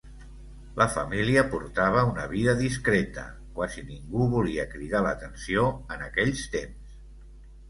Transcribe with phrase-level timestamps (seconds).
[0.79, 3.27] La família portava una vida discreta:
[3.59, 6.99] quasi ningú volia cridar l’atenció en aquells temps.